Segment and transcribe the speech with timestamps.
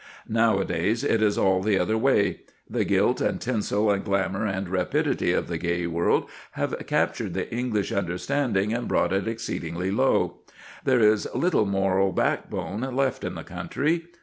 [0.27, 5.31] Nowadays it is all the other way: the gilt and tinsel and glamour and rapidity
[5.31, 10.39] of the gay world have captured the English understanding and brought it exceeding low.
[10.83, 14.05] There is little moral backbone left in the country.